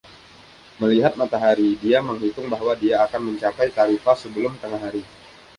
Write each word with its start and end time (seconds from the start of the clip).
Melihat 0.81 1.13
matahari, 1.21 1.69
dia 1.83 1.99
menghitung 2.09 2.47
bahwa 2.53 2.73
dia 2.81 2.95
akan 3.05 3.21
mencapai 3.27 3.67
Tarifa 3.77 4.13
sebelum 4.21 4.53
tengah 4.61 4.81
hari. 4.85 5.03